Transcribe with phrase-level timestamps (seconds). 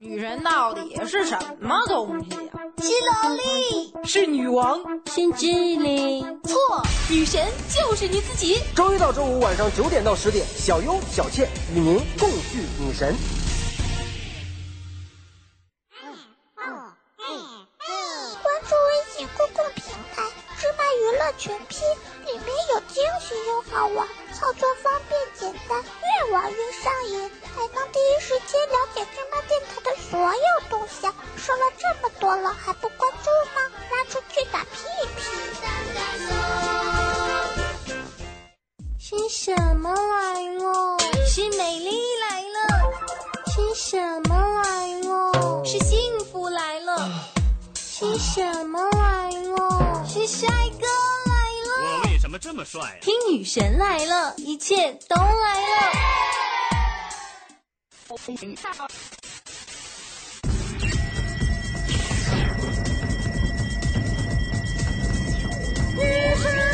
[0.00, 4.80] 女人到底是什么东西呀、是萝莉，是女王。
[5.06, 6.40] 是精灵。
[6.44, 6.56] 错，
[7.10, 8.62] 女神就是你自己。
[8.76, 13.12] 周一到周五晚上九点到十点，小优、小倩与您共聚女神。
[18.40, 19.82] 关注微信公共平
[20.14, 20.22] 台
[20.60, 21.80] “芝麻娱乐全拼”，
[22.24, 24.06] 里面有惊喜又好玩，
[24.38, 31.12] 操作方便简单，越玩越上瘾，还能第一时间了解芝麻电台的所有动向。
[31.36, 33.60] 说了这么多了，还不关注吗？
[33.90, 35.22] 拉出去打屁屁！
[39.00, 40.98] 是什么来了？
[41.26, 42.58] 是美丽来了，
[43.48, 45.64] 是什么来了？
[45.64, 47.10] 是幸福来了，
[47.74, 50.04] 是什么来了？
[50.06, 50.67] 是帅哥来了。
[50.67, 50.67] 我为什
[52.38, 52.98] 么这么帅啊？
[53.02, 55.90] 听女神来了，一切都来了。
[65.96, 66.67] 给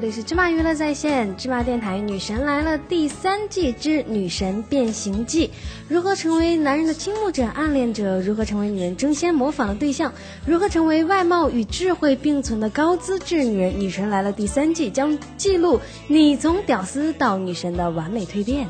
[0.00, 5.48] 这里是芝麻娱乐在线芝麻电台《女神来了》第三季之《女神变形记》，
[5.88, 8.18] 如何成为男人的倾慕者、暗恋者？
[8.18, 10.14] 如何成为女人争先模仿的对象？
[10.46, 13.74] 如何成为外貌与智慧并存的高资质女人？
[13.76, 15.78] 《女神来了》第三季将记录
[16.08, 18.68] 你从屌丝到女神的完美蜕变。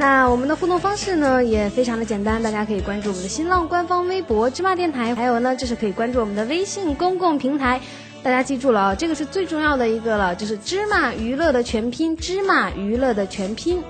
[0.00, 7.78] 那我们的互动方式呢也非常的简单，大家可以关注我们的新浪官方微博芝麻电台，还有呢就是可以关注我们的微信公共平台。
[8.22, 13.82] 大家记住了啊，这个是最重要的一个了，就是芝麻娱乐的全拼，芝麻娱乐的全拼。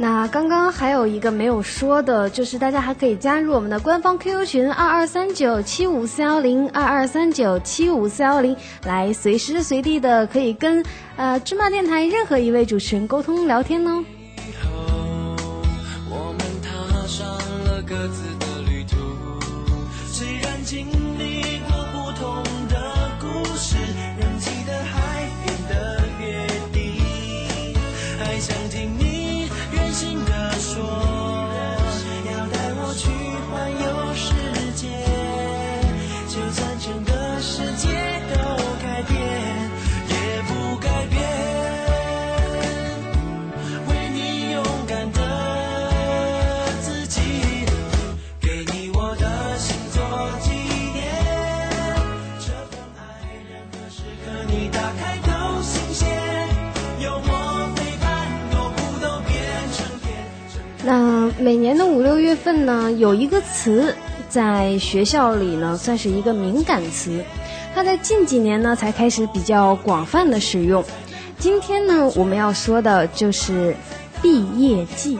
[0.00, 8.56] 那刚刚还有一个没有说的，就是大家还可以加入我们的官方 QQ 群二二三九七五四幺零二二三九七五四幺零，
[8.86, 10.84] 来随时随地的可以跟
[11.16, 14.04] 呃芝麻电台任何一位主持人沟通聊天呢。
[61.48, 63.96] 每年的五六月份呢，有一个词
[64.28, 67.24] 在学校里呢算是一个敏感词，
[67.74, 70.84] 它在近几年呢才开始比较广泛的使用。
[71.38, 73.74] 今天呢，我们要说的就是
[74.20, 75.18] 毕业季。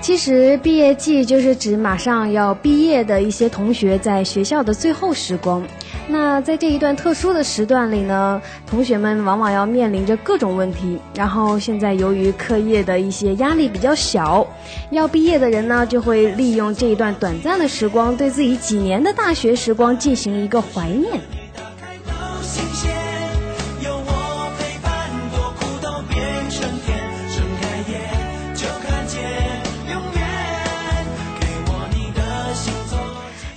[0.00, 5.62] 其实毕业季就是指马上要毕业的一些同学在学校的最后时光。
[6.08, 10.98] 那在这一段特殊的时段里呢，同学们往往要面临着各种问题。
[11.14, 14.46] 然后现在由于课业的一些压力比较小，
[14.90, 21.20] 要毕业的人呢就会利用这一段短暂的时光，对自己几年的大学时光进行一个怀念。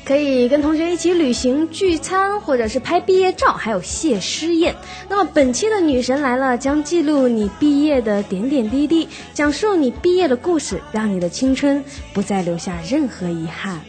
[0.10, 4.76] 可以跟同学一起旅行、聚餐，或者是拍毕业照，还有谢师宴。
[5.08, 13.80] 那么本期的女神来了，将记录你毕业的点点滴滴，讲述你毕业的故事，让你的青春不再留下任何遗憾。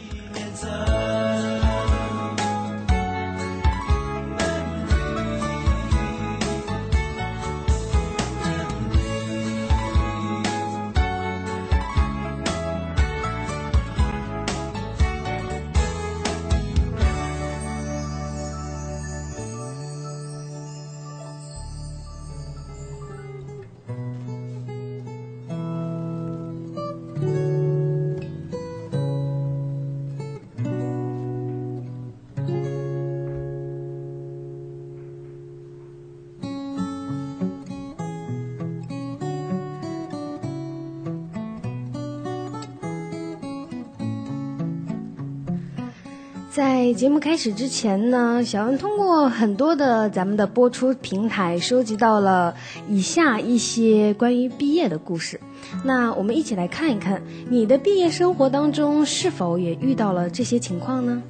[46.93, 52.55] 节目开始之前呢，小恩通过很多的咱们的播出平台收集到了
[52.89, 55.39] 以下一些关于毕业的故事。
[55.83, 61.21] 那我们一起来看一看，你的毕业生活当中是否也遇到了这些情况呢？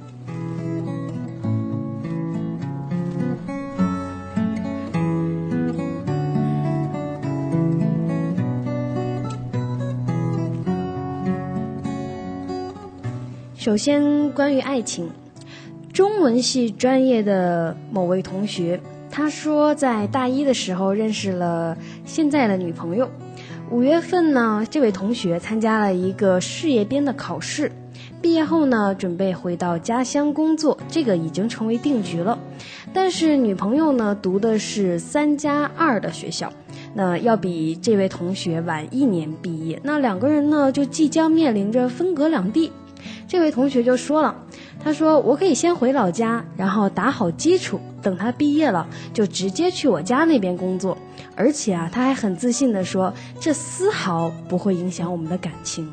[13.56, 15.08] 首先，关于爱情，
[15.92, 18.80] 中文系专业的某位同学，
[19.10, 23.10] 他说在大一的时候认识了现在的女朋友。
[23.70, 27.70] 五月份呢，这位同学参加了一个事业编的考试，
[28.22, 32.38] 毕业后呢，准备回到家乡工作，这个已经成为定局了。
[32.94, 36.50] 但是女朋友呢，读的是三加二的学校，
[36.94, 42.72] 那要比这位同学晚一年毕业，那两个人呢，就即将面临着分隔两地。
[43.26, 44.34] 这位同学就说了，
[44.84, 50.96] 他说我可以先回老家，然后打好基础，等他毕业了就直接去我家那边工作。
[51.34, 55.88] 而且啊，他还很自信地说，这丝毫不会影响我们的感情。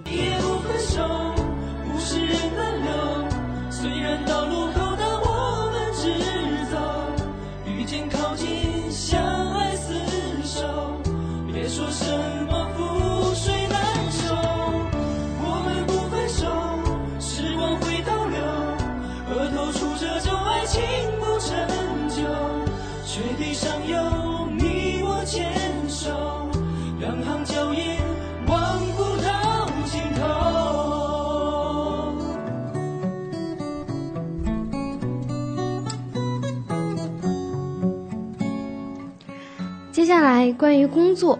[40.09, 41.37] 接下来关于工作，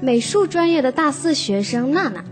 [0.00, 2.24] 美术专业的大四学生娜娜，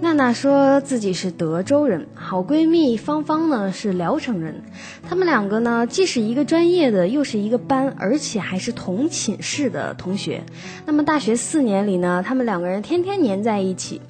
[0.00, 4.62] 娜娜说自己是德州人，好闺蜜芳芳呢是聊城人，
[5.02, 10.44] 他们两个呢既是一个专业的，又是一个班，而且还是同寝室的同学。
[10.84, 14.00] 那么大学四年里呢，他们两个人天天黏在一起。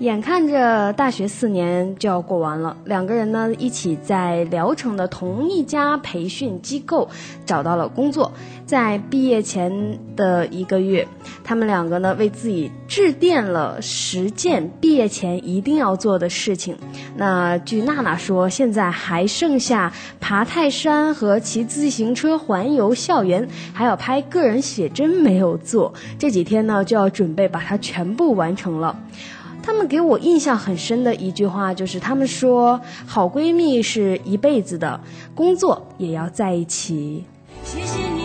[0.00, 7.08] 眼看着大学四年就要过完了，两个人呢一起在聊城的同一家培训机构
[7.46, 8.32] 找到了工作。
[8.66, 11.06] 在毕业前的一个月，
[11.44, 16.76] 他们两个呢为自己致电了十件毕业前一定要做的事情。
[17.16, 25.94] 那据娜娜说，现在还剩下爬泰山和骑自行车环游校园，还有拍个人写真没有做。
[26.18, 28.98] 这几天呢就要准备把它全部完成了。
[29.64, 35.00] 他们给我印象很深的一句话就是，他们说好闺蜜是一辈子的，
[35.34, 37.24] 工作也要在一起。
[37.64, 38.23] 谢谢你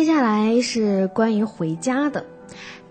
[0.00, 2.24] 接下来是关于回家的。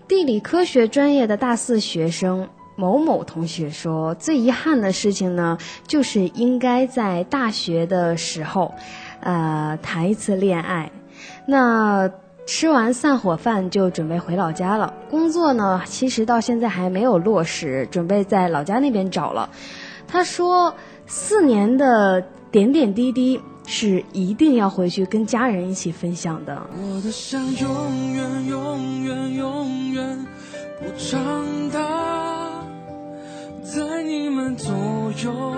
[0.06, 8.72] 地理科学专业的大四学生某某同学说，最遗憾的事情呢，就是应该在大学的时候，
[9.18, 10.92] 呃，谈一次恋爱。
[11.46, 12.08] 那
[12.46, 14.94] 吃完散伙饭就准备回老家了。
[15.10, 19.50] 工作呢，其实到现在还没有落实，准备在老家那边找了。
[20.06, 20.76] 他说，
[21.06, 23.40] 四年的点点滴滴
[23.72, 26.60] 是一定要回去跟家人一起分享的。
[26.76, 30.26] 我的想永远永远永远
[30.80, 32.64] 不长大，
[33.62, 34.74] 在你们左
[35.22, 35.54] 右，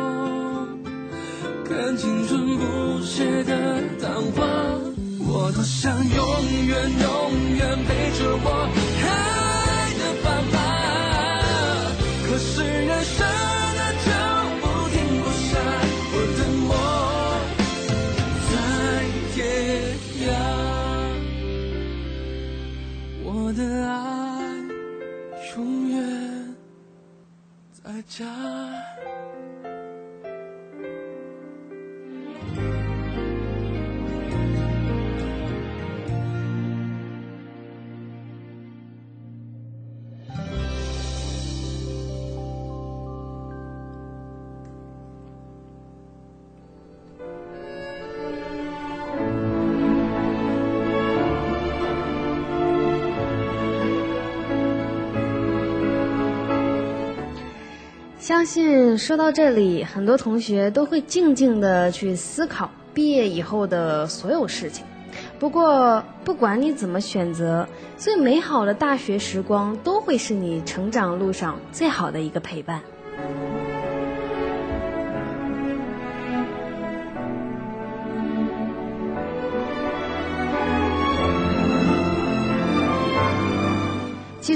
[1.64, 4.44] 看青春不懈的淡化。
[5.20, 6.06] 我多想永
[6.66, 7.08] 远永
[7.56, 8.68] 远陪着我
[9.00, 10.54] 爱的爸爸，
[12.28, 13.26] 可是人生
[23.52, 24.40] 我的爱
[25.54, 26.56] 永远
[27.70, 28.24] 在家。
[58.22, 64.86] 相信说到这里，很多同学都会静静的去思考毕业以后的所有事情。
[65.40, 72.80] 不过，不管你怎么选择，最美好的大学时光都会是你成长路上最好的一个陪伴。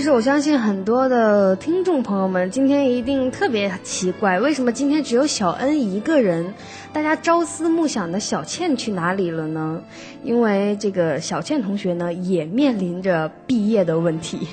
[0.06, 6.54] 实我相信很多的听众朋友们今天一定特别奇怪，为什么今天只有小恩一个人？
[6.92, 9.82] 大家朝思暮想的小倩去哪里了呢？
[10.22, 14.46] 因为这个小倩同学呢，也面临着毕业的问题。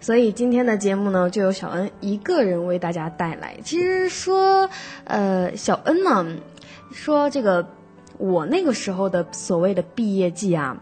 [0.00, 3.56] 所以今天的节目呢，就由小恩一个人为大家带来。
[3.64, 4.70] 其实说，
[5.02, 6.24] 呃，小恩呢，
[6.92, 7.66] 说这个
[8.18, 10.76] 我那个时候的所谓的毕业季啊，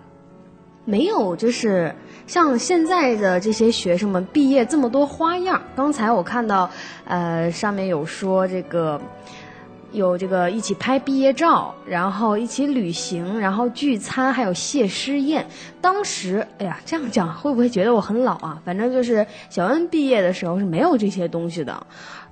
[0.85, 1.95] 没有就是
[2.27, 5.63] 像现在的这些学生们毕业这么多花样。
[5.77, 6.69] 刚才我看到，
[7.05, 9.01] 呃，上面有说这个。
[9.93, 15.47] 有这个一起拍毕业照，然后一起旅行，然后聚餐，还有谢师宴。
[15.81, 18.61] 当时，哎呀，这样讲会不会觉得我很老啊？
[18.63, 21.87] 反正就是小恩毕业的时候是没有这些东西的。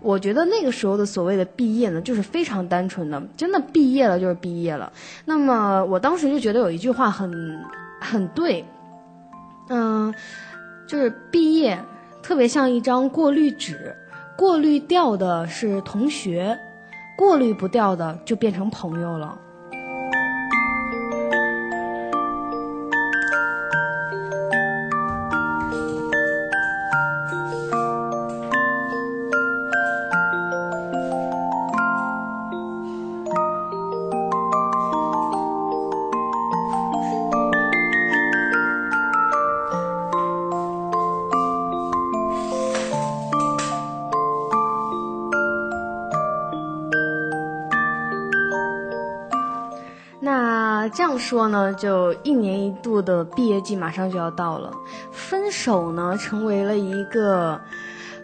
[0.04, 4.92] 我觉得那个时候的所谓的毕业呢，就是非常单纯的，真的毕业了就是毕业了。
[5.24, 7.58] 那么我当时就觉得有一句话很
[8.00, 8.64] 很对，
[9.70, 10.14] 嗯，
[10.86, 11.82] 就是毕业
[12.22, 13.96] 特别像一张过滤纸，
[14.36, 16.58] 过滤掉的是同学。
[17.16, 19.38] 过滤不掉的，就变成朋友了。
[51.26, 54.70] 说呢，就一年一度的毕业季马上就要到了，
[55.10, 57.58] 分手呢成为了一个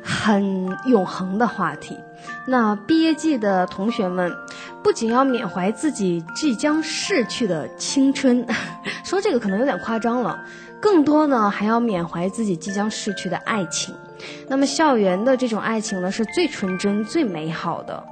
[0.03, 1.97] 很永恒的话题。
[2.47, 4.31] 那毕业季的同学们，
[4.83, 8.47] 不仅要缅怀自己即将逝去的青春，
[9.03, 10.39] 说这个可能有点夸张了，
[10.79, 13.95] 更多呢还要缅怀自己即将逝去的爱情。
[14.49, 18.05] 那么校园的这种爱情呢，是最纯真、最美好的。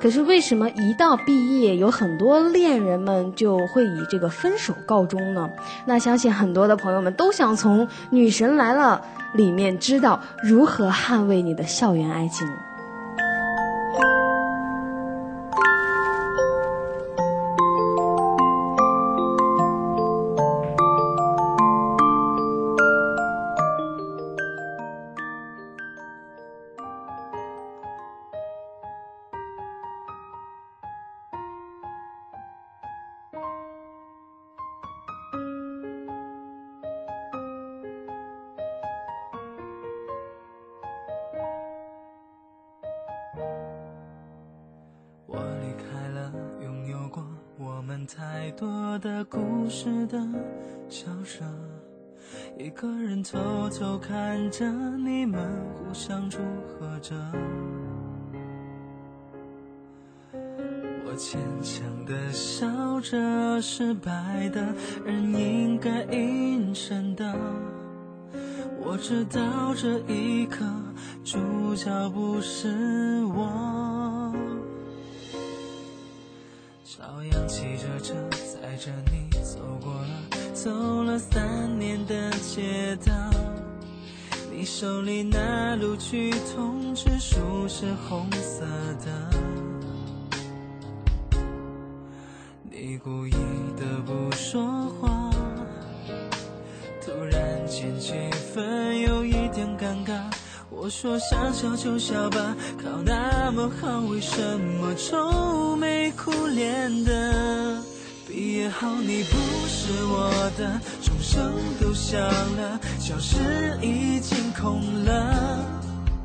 [0.00, 5.50] 可是为什么一到毕业，有很多恋人们就会以这个分手告终呢？
[5.84, 9.02] 那相信很多的朋友们都想从《女神来了》
[9.36, 12.48] 里面知道如何捍卫你的校园爱情。
[48.16, 49.38] 太多的故
[49.68, 50.18] 事的
[50.88, 51.44] 笑着，
[52.58, 53.38] 一个人偷
[53.70, 55.40] 偷看着你们
[55.74, 57.14] 互相祝贺着。
[61.06, 62.66] 我坚强的笑
[63.00, 64.60] 着，失败的
[65.04, 67.32] 人应该隐身的。
[68.82, 70.64] 我知道这一刻
[71.22, 71.38] 主
[71.76, 73.79] 角不是我，
[78.80, 83.12] 着你走过了，走了三年的街道。
[84.50, 88.64] 你手里那录取通知书是红色
[89.04, 89.30] 的。
[92.70, 93.32] 你故意
[93.76, 94.64] 的不说
[94.98, 95.30] 话，
[97.04, 98.14] 突然间气
[98.54, 100.18] 氛有一点尴尬。
[100.70, 107.82] 我说想笑就笑吧，考那么好，为什么愁眉苦脸的？
[108.32, 115.58] 毕业后你不是我的，钟声都响了，教室已经空了。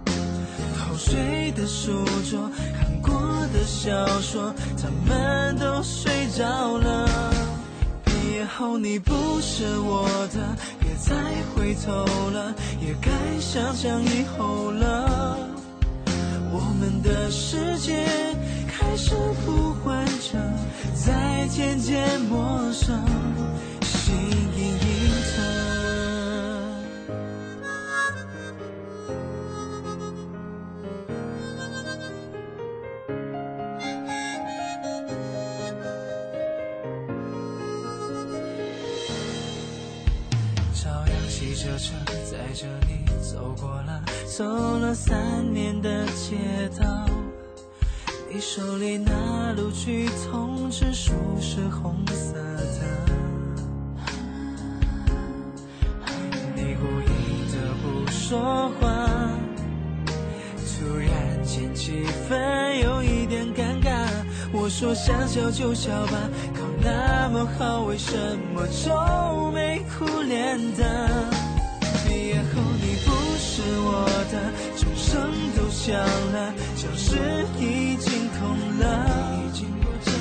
[0.05, 2.47] 偷睡的书桌，
[2.77, 3.11] 看过
[3.51, 7.09] 的小说，他们都睡着了。
[8.05, 11.15] 毕业后你不是我的，别再
[11.55, 13.09] 回头了，也该
[13.39, 15.39] 想想以后了。
[16.51, 18.05] 我们的世界
[18.87, 19.15] 开始
[19.45, 20.39] 呼唤着，
[20.93, 23.03] 再渐渐陌生，
[23.81, 24.13] 心
[24.55, 24.77] 隐隐
[25.25, 25.35] 疼。
[40.73, 44.45] 照样骑着车载着你走过了，走
[44.77, 46.37] 了三年的街
[46.79, 46.85] 道。
[48.35, 52.81] 你手里那录取通知书是红色的，
[56.53, 59.07] 你故意的不说话，
[60.67, 64.05] 突然间气氛有一点尴尬。
[64.51, 71.09] 我说想笑就笑吧，考那么好，为什么愁眉苦脸的？
[72.05, 74.51] 毕业后你不是我的，
[75.15, 75.95] 灯都响
[76.33, 77.15] 了，教室
[77.57, 78.83] 已经空了。
[80.03, 80.11] 偷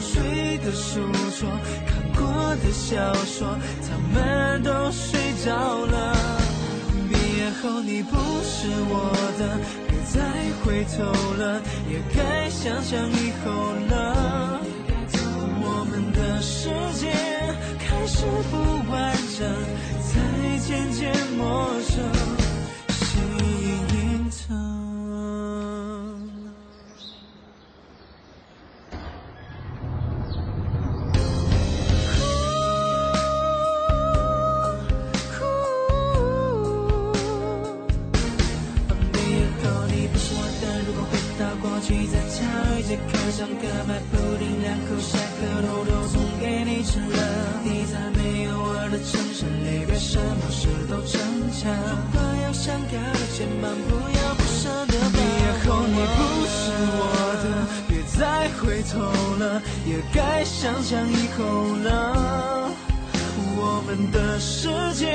[0.00, 1.00] 睡的书
[1.38, 1.50] 桌，
[1.88, 2.22] 看过
[2.62, 6.16] 的小说，他们都睡着了。
[7.10, 9.58] 毕业后你不是我的，
[9.88, 10.20] 别再
[10.62, 11.02] 回头
[11.36, 13.50] 了，也该想想以后
[13.90, 14.60] 了。
[15.64, 17.10] 我们的世界
[17.80, 18.54] 开始不
[18.88, 19.40] 完整，
[20.06, 20.10] 才
[20.58, 21.98] 渐渐陌生，
[61.42, 62.70] 走了。
[63.56, 65.12] 我们的世界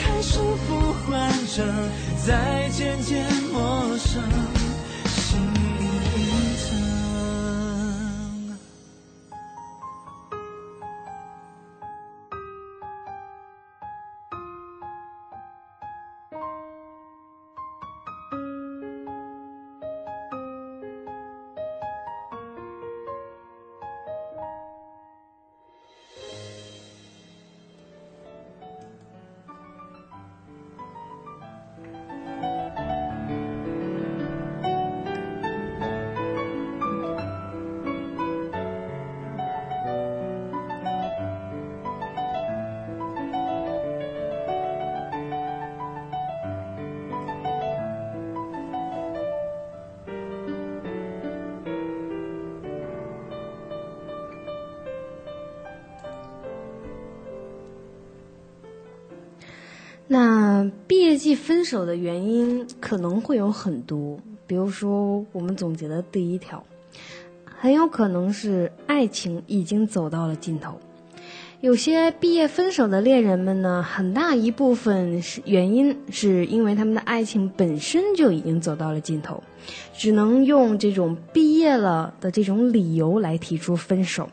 [0.00, 1.64] 开始呼唤着
[2.24, 2.97] 再见
[61.68, 66.64] 分手的原因可能会有很多，比如说我们总结的第一条，
[67.44, 70.80] 很有可能是爱情已经走到了尽头。
[71.60, 79.42] 有些毕业分手的恋人们呢，很大一部分是原因是因为他们的爱情本身就已经走到了尽头，
[79.92, 84.30] 只能用这种毕业了的这种理由来提出分手。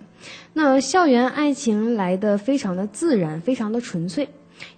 [0.54, 4.30] 那校园爱情来的非常的自然，非常的纯粹。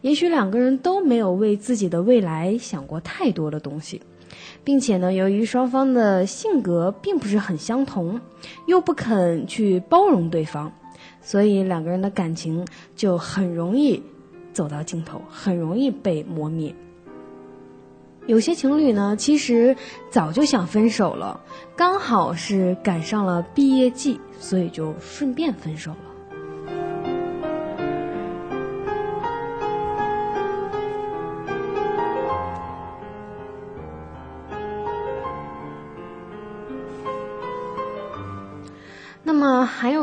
[0.02, 4.02] 也许两个人都没有为自己的未来想过太多的东西，
[4.64, 8.20] 并且呢，由于双方的性格并不是很相同，
[8.66, 10.72] 又不肯去包容对方，
[11.22, 14.02] 所以两个人的感情就很容易
[14.54, 16.74] 走到尽头，很容易被磨灭。
[18.26, 19.78] 有些情侣呢，其实
[20.10, 21.40] 早就想分手了，
[21.78, 25.98] 刚好是赶上了毕业季，所以就顺便分手了。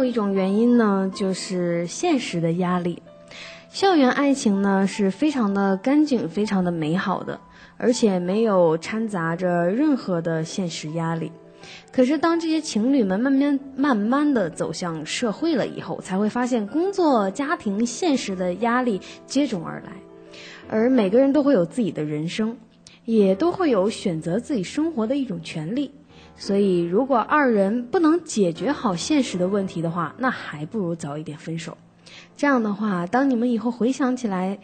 [0.05, 3.03] 一种原因呢，就是现实的压力。
[3.71, 7.41] 校园爱情呢是非常的干净、非常的美好的，
[7.77, 11.33] 而且没有掺杂着任何的现实压力。
[11.91, 19.93] 可是当这些情侣们慢慢慢慢的走向社会了以后，才会发现工作、家庭、现实的压力接踵而来，
[20.69, 22.57] 而每个人都会有自己的人生，
[23.05, 25.91] 也都会有选择自己生活的一种权利。
[26.37, 31.79] 所以，如果二人不能解决好现实的问题的话，那还不如早一点分手。
[32.37, 34.59] 这样的话，当你们以后回想起来，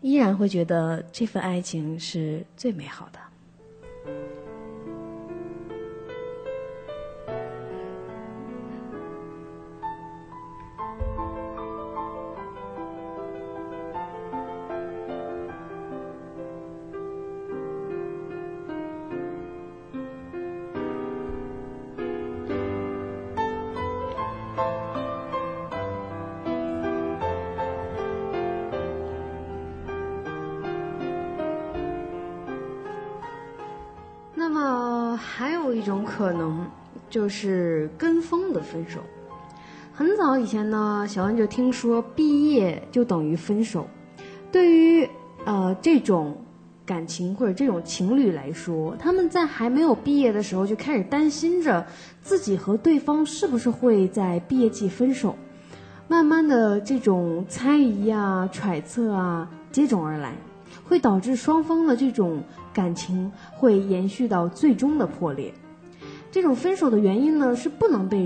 [0.00, 3.20] 依然会觉得这份爱情是最美好的。
[37.22, 38.98] 就是跟风的分手。
[39.92, 43.86] 很早以前呢，小恩就听说毕业就等于分手。
[44.50, 45.08] 对于
[45.44, 46.36] 呃这种
[46.84, 51.86] 感情或者这种情侣来说，他们在还没有毕业的时候就开始担心着
[52.22, 55.36] 自己和对方是不是会在毕业季分手。
[56.08, 60.34] 慢慢的，这种猜疑啊、揣测啊接踵而来，
[60.82, 62.42] 会导致双方的这种
[62.74, 65.54] 感情会延续到最终的破裂。
[66.32, 68.18] 这种分手的原因呢，是不能被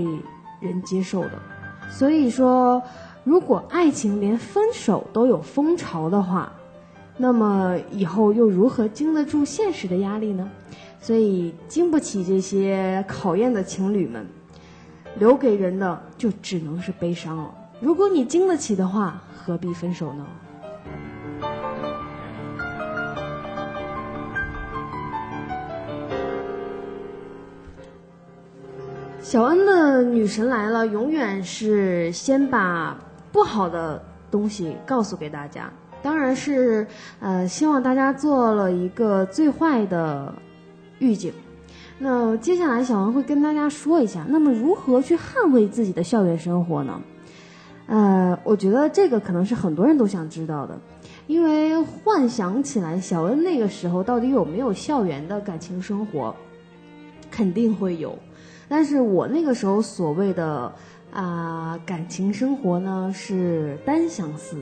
[0.61, 1.33] 人接受的。
[1.91, 2.81] 所以说，
[3.25, 6.51] 如果爱情连分手都有风潮的话，
[7.17, 10.49] 那么以后又如何经得住现实的压力呢？
[11.01, 14.25] 所以，经不起这些考验的情侣们，
[15.19, 17.53] 留给人的就只能是悲伤了。
[17.79, 20.25] 如果你经得起的话，何必分手呢？
[29.27, 32.97] 小恩的女神来了，永远是先把
[33.29, 35.69] 不好的东西告诉给大家，
[36.01, 36.87] 当然是
[37.19, 40.33] 呃希望大家做了一个最坏的
[40.99, 41.33] 预警。
[41.99, 47.01] 那接下来小恩会跟大家说一下，那么如何去捍卫自己的校园生活呢？
[47.87, 50.79] 呃，我觉得这个可能是很多人都想知道的，
[51.27, 56.33] 因为幻想起来小恩那个时候到底有没有校园的感情生活，
[57.29, 58.17] 肯定会有。
[58.69, 60.71] 但是我那个时候所谓的
[61.11, 64.57] 啊、感情生活呢是单相思，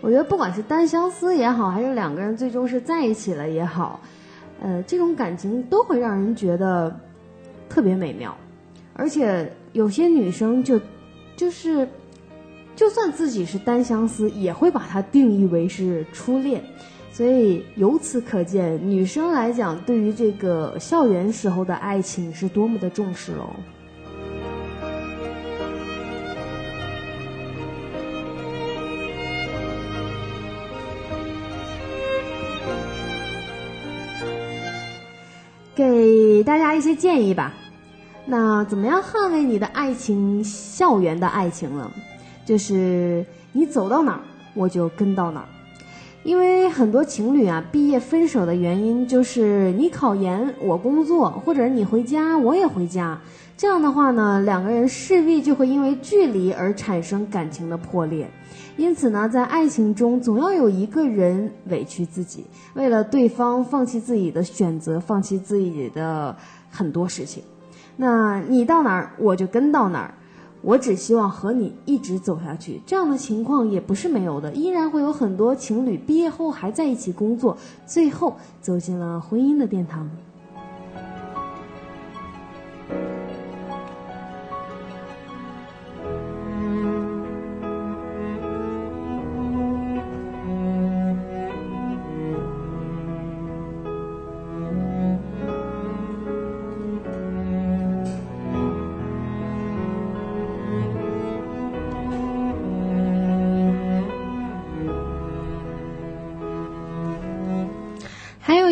[0.00, 3.98] 我觉得不管是单相思也好，还是两个人最终是在一起了也好，
[4.60, 6.94] 呃，这种感情都会让人觉得
[7.68, 8.36] 特别美妙，
[8.92, 10.80] 而且有些女生就
[11.34, 11.88] 就是，
[12.76, 16.62] 就算自己是单相思，也会把它定义为是初恋。
[17.12, 23.50] 所以由此可见，女生来讲，对于这个校园时候的爱情是多么的重视喽。
[35.74, 37.52] 给大家一些建议吧。
[38.26, 41.90] 那怎么样捍卫你的爱情，校园的爱情呢？
[42.46, 44.20] 就是你走到哪儿，
[44.54, 45.48] 我就跟到哪儿。
[46.22, 53.18] 因为很多情侣啊，毕业分手的原因就是你考研，我工作，或者你回家，我也回家。
[53.56, 58.28] 这样的话呢，两个人势必就会因为距离而产生感情的破裂。
[58.76, 66.36] 因此呢，在爱情中总要有一个人委屈自己，为了对方放弃自己的选择，放弃自己的
[66.70, 67.42] 很多事情。
[67.96, 70.14] 那你到哪儿，我就跟到哪儿。
[70.62, 80.08] 我只希望和你一直走下去，这样的情况也不是没有的，依然会有很多情侣毕业后还在一起工作，最后走进了婚姻的殿堂。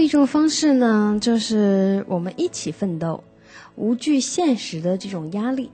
[0.08, 3.22] 一种方式呢，就是我们一起奋斗，
[3.76, 5.68] 无惧现实的这种压力。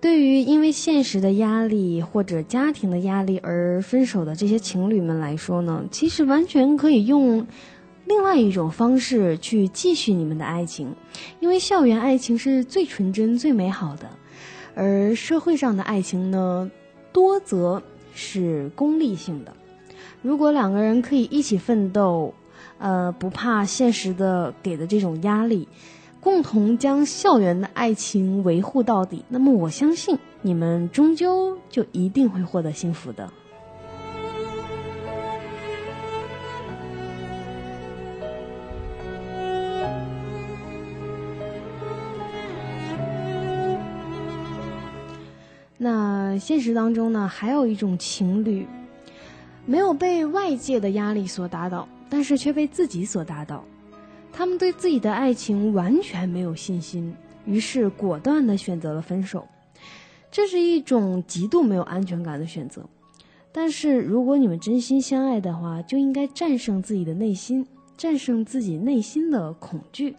[0.00, 7.46] 对于因为现实的压力或者家庭的压力而分手的这些情侣们来说呢，其实完全可以用
[8.06, 10.94] 另外一种方式去继续你们的爱情，
[11.40, 14.08] 因为校园爱情是最纯真、最美好的，
[14.74, 16.70] 而社会上的爱情呢，
[17.12, 17.82] 多则
[18.14, 19.52] 是功利性的。
[20.22, 22.32] 如果两个人可以一起奋斗，
[22.78, 25.68] 呃，不怕现实的给的这种压力。
[26.20, 33.30] 共同将校园的爱情维护到底，那么我相信你们终究就一定会获得幸福的。
[45.76, 48.66] 那现实当中呢，还有一种情侣，
[49.66, 53.64] 没有被外界的压力所打倒，但是却被自己所打倒。
[54.32, 57.12] 他们对自己的爱情完全没有信心，
[57.44, 59.44] 于是果断地选择了分手。
[60.30, 62.88] 这是一种极度没有安全感的选择。
[63.50, 70.14] 但是如果你们真心相爱的话，就应该战胜自己的内心，战胜自己内心的恐惧，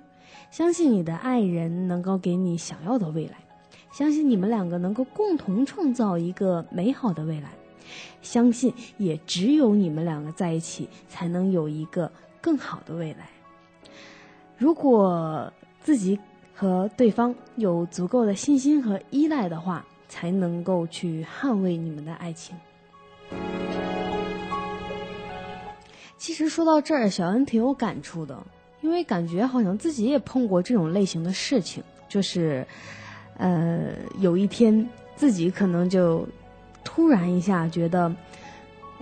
[0.52, 3.38] 相信你的爱人能够给你想要的未来，
[3.94, 7.52] 相信你们两个能够共同创造一个美好的未来，
[8.22, 13.30] 相信也只有你们两个在一起，才能有一个更好的未来。
[14.58, 16.20] 如果自己
[16.54, 22.56] 和对方有足够的信心和依赖的话，才能够去捍卫你们的爱情。
[26.18, 28.42] 其实说到这儿，小恩挺有感触的，
[28.82, 32.66] 因为感觉好像自己也碰过这种类型的事情，就是，
[33.38, 36.26] 呃，有一天自己可能就
[36.86, 38.16] 突然一下觉得。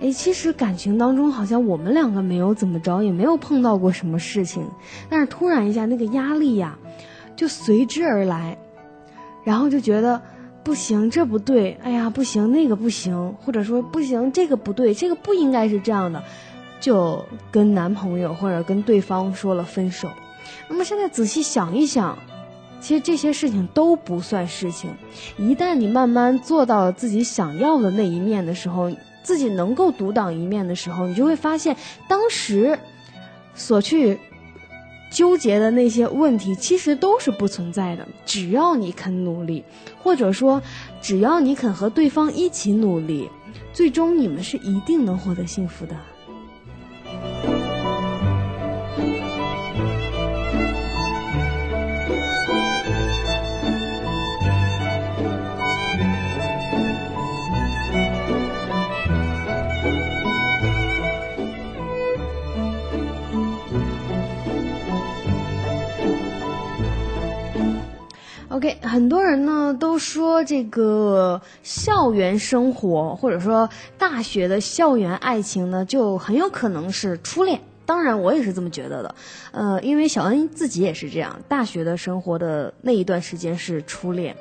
[0.00, 4.68] 哎，其实感情当中好像我们两个没有怎么着，也没有碰到过什么事情，
[5.08, 6.76] 但是突然一下那个压力呀，
[7.36, 8.58] 就随之而来，
[9.44, 10.20] 然后就觉得
[10.64, 16.24] 不行，这不对，哎呀，不行，那个不行，或者说不行，这个不对，这个不应该是这样的，
[16.80, 20.10] 就跟男朋友或者跟对方说了分手。
[20.68, 22.18] 那么现在仔细想一想，
[22.84, 24.90] 其实这些事情都不算事情，
[25.38, 28.92] 一旦你慢慢做到了自己想要的那一面的时候。
[29.22, 31.74] 自己能够独当一面的时候，你就会发现，
[32.06, 32.78] 当时
[33.54, 34.18] 所去
[35.10, 38.06] 纠结的那些问题，其实都是不存在的。
[38.26, 39.64] 只要你肯努力，
[40.02, 40.60] 或者说，
[41.00, 43.30] 只要你肯和对方一起努力，
[43.72, 45.96] 最终你们是一定能获得幸福的。
[68.54, 77.62] OK，很多人呢都说这个校园生活或者说大学的校园爱情呢，就很有可能是初恋。
[77.84, 79.16] 当然，我也是这么觉得的。
[79.50, 84.36] 呃，因为小恩自己也是这样，大学的生活的那一段时间是初恋。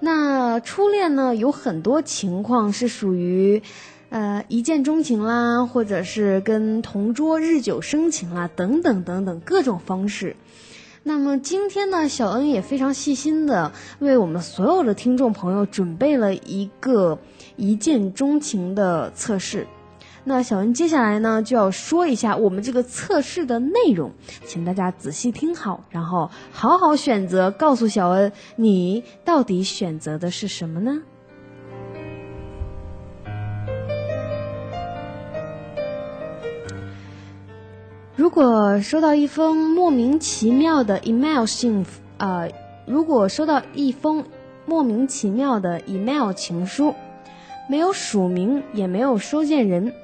[0.00, 3.62] 那初恋呢，有很多情况是属于，
[4.08, 10.34] 呃，一见钟情啦，或者是跟同桌日久生情啦，等等等等各种方式。
[11.02, 17.18] 那么今天呢，小恩也非常细心的为我们所有的听众朋友准备了一个
[17.56, 19.66] 一见钟情的测试。
[20.24, 24.12] 那小恩接下来呢就要说一下我们这个测试的内容，
[24.44, 31.00] 请大家仔细听好，然后好好选择，告诉小恩你到底选择的是什么呢？
[38.20, 41.86] 如果收到一封莫名其妙的 email 信，
[42.18, 42.50] 呃，
[42.84, 44.26] 如果收到一封
[44.66, 46.94] 莫名其妙的 email 情书，
[47.66, 49.94] 没有署名，也没有收件人，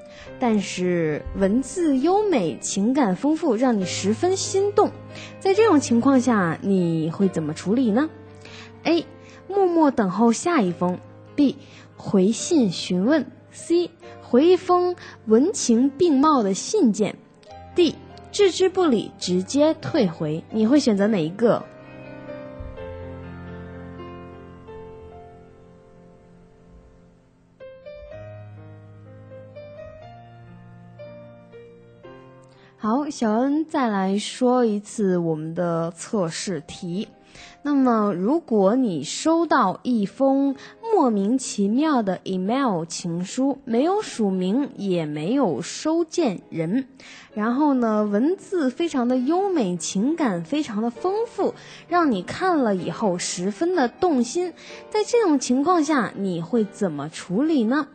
[0.40, 4.92] 但是文字优美，情感丰富，让你十分心动，
[5.38, 8.08] 在这种情况下，你会怎么处理呢
[8.84, 9.04] ？A.
[9.46, 11.00] 默默等候下一封
[11.36, 11.56] ；B.
[11.98, 13.90] 回信询问；C.
[14.22, 17.16] 回一封文情并茂的信件
[17.76, 17.92] ；D.
[18.30, 21.64] 置之不理，直接退回，你会选择哪一个？
[32.78, 37.08] 好，小恩再来说一次我们的测试题。
[37.66, 40.54] 那么，如果你收到一封
[40.94, 46.86] 莫名其妙的 email 情书，没有署名，也没有收件人，
[47.34, 51.54] 然后呢，文字非常的优美，情感非常的丰富，
[51.88, 54.52] 让你看了以后十分的动心，
[54.88, 57.88] 在这种情况下，你会怎么处理呢？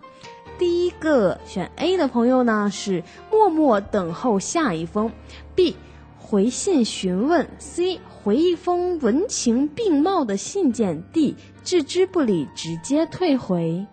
[0.59, 5.13] 第一个选 A 的朋友呢是默默等候下一封
[5.55, 5.77] ，B
[6.19, 13.87] 回信询问，C 回一封文情并茂的信件，D 置之不理直接退回。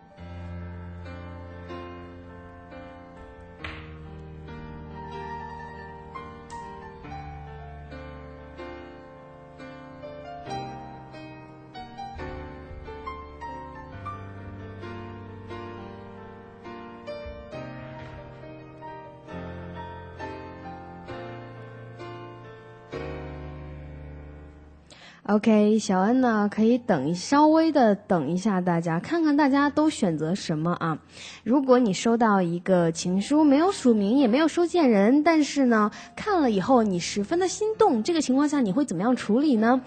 [25.28, 31.00] OK，小恩呢可以等一稍微的等一下大家，看看大家都选择什么啊？
[31.44, 39.82] 如果你收到一个情书，没有署名，也没有收件人，但是呢看了以后你十分的心动，这个情况下你会怎么样处理呢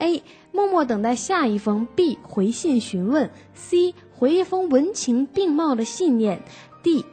[0.00, 0.22] ？A.
[0.52, 2.18] 默默等待下一封；B.
[2.22, 3.94] 回信询问；C.
[4.12, 6.42] 回一封文情并茂的信念
[6.82, 7.06] ；D.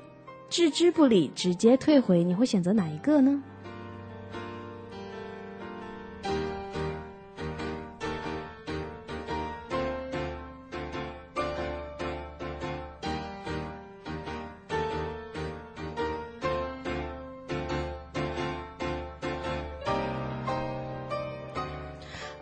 [0.50, 2.26] 置之不理，直接退回。
[2.26, 3.42] 你会选择哪一个呢？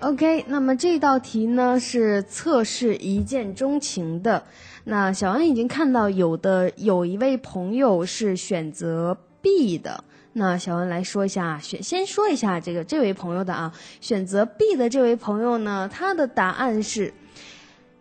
[0.04, 4.44] OK，那么这道题呢是测试一见钟情的。
[4.84, 10.04] 那小恩已经看到有的有一位朋友是选择 B 的。
[10.34, 17.14] 那小恩来说一下，选先说一下这个这位朋友的啊，选择 B 的这位朋友呢，他的答案是：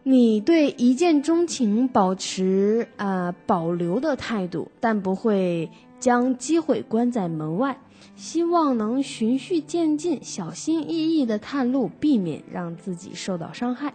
[0.02, 7.78] 你对一见钟情保持呃保留的态度，但不会将机会关在门外。
[8.14, 13.92] 希望能循序渐进、小心翼翼的探路，避免让自己受到伤害。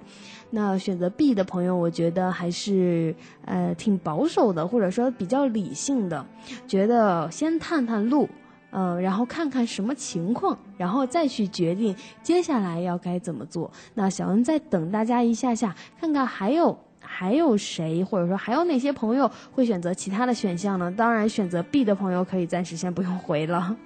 [0.50, 6.26] 那选择 B 的朋友，我觉得还是呃挺保守的，或者说比较理性的，
[6.68, 8.28] 觉得先探探路，
[8.72, 13.72] 呃，然后看看什么情况，然后再去决定接下来要该怎么做。
[13.94, 16.78] 那小恩再等大家一下下，看看还有。
[17.10, 20.92] 还有谁，或者说还有哪些朋友会选择其他的选项呢？
[20.92, 23.78] 当然，选择 B 的朋友可以暂时先不用回了。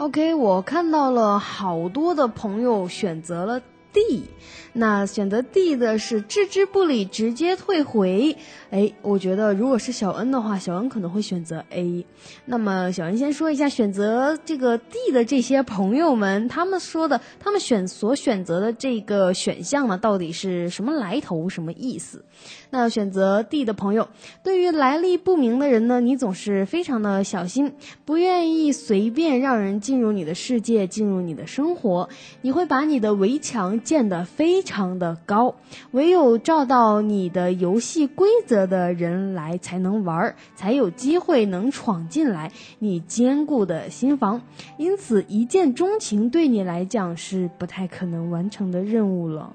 [0.00, 3.60] OK，我看到了好多的朋友选择了
[3.92, 4.30] D，
[4.72, 8.38] 那选择 D 的是置之不理，直接退回。
[8.70, 12.06] 哎，我觉得如果是小恩的话，小恩可能会选择 A。
[12.44, 22.24] 那么小恩先说一下选择这个 D 的这些朋友们，他们说的，他们选所选择的这个选项呢，到底是什么来头，什么意思？
[22.70, 24.08] 那选择 D 的朋友，
[24.44, 32.08] 对于来历不明的人呢，你总是非常的小心，不愿意随便让人进入你的世界，进入你的生活。
[32.42, 35.56] 你会把你的围墙建得非常的高，
[35.90, 44.42] 唯有照到你的游戏规则的人来才能玩，才有机会能闯进来你坚固的心房。
[44.76, 49.54] 因此，一见钟情对你来讲是不太可能完成的任务了。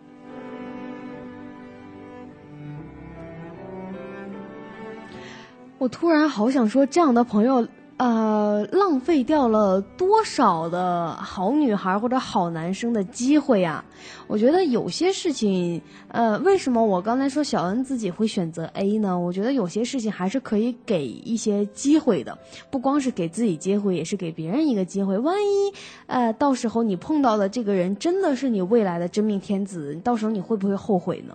[5.78, 7.68] 我突然好想说，这样的朋友，
[7.98, 13.86] 呃，浪费掉了多少的好女孩或者好男生的机会啊！
[14.28, 19.18] 我觉得有些事情，呃，为什么我刚才说小恩自己会选择 A 呢？
[19.18, 22.38] 我觉得有些事情还是可以给一些机会的，
[22.70, 25.18] 不光是给自己机会，也是给别人一个机会。
[25.18, 25.74] 万一，
[26.08, 31.34] 呃，到时候你碰到的这个人真的是你未来的真命天子，到时候你会不会后悔呢？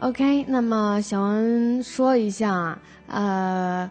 [0.00, 3.90] OK，那么小恩说一下，呃，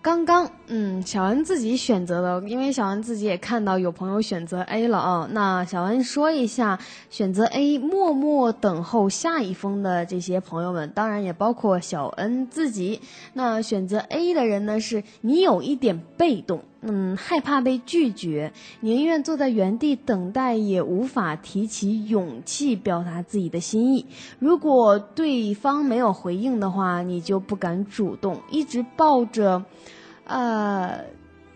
[0.00, 5.28] 刚刚，嗯，小恩自己选择的，因为小恩自己也看到有朋友选择 A 了啊。
[5.32, 6.78] 那小恩说一下，
[7.10, 13.00] 选择 A 默默等候下一封的这些朋友们，当然也包括小恩自己。
[13.32, 24.06] 那选择 A 的人呢，是你有一点被动，嗯，害怕被拒绝，宁愿坐在原地等待，也无法提起勇气表达自己的心意。
[24.38, 29.64] 如果对方没有回应的话，你就不敢主动，一直抱着，
[30.24, 31.04] 呃，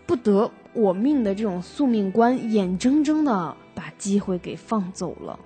[0.05, 5.39] 不得我命的这种宿命观，眼睁睁的把机会给放走了。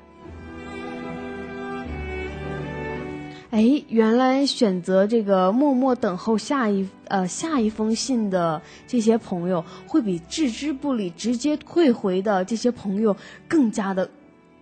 [3.49, 13.15] 哎，原来选择这个默默等候下一呃下一封信的这些朋友，会比置之不理、直接退回的这些朋友
[13.47, 14.09] 更加的，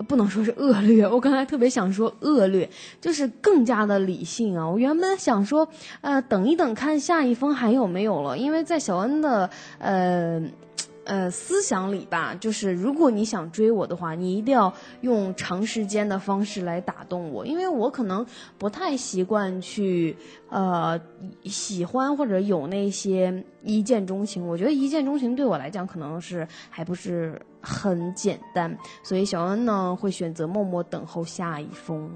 [0.08, 1.08] 不能说是恶劣。
[1.08, 2.70] 我刚才特别想说恶劣，
[3.02, 4.70] 就是更加的理性啊。
[4.70, 5.68] 我原本想说，
[6.02, 10.42] 呃，等一等看下一封还有没有了，因为在小恩的呃。
[11.06, 18.26] 呃，思想里吧，就是如果你想追我的话，你一定要用长时间的方式来打动我，因为我可能
[18.58, 20.18] 不太习惯去
[20.50, 21.00] 呃
[21.44, 24.48] 喜欢或者有那些一见钟情。
[24.48, 32.10] 我觉得一见钟情对我来讲可能是还不是很简单，所以小恩呢会选择默默等候下一封。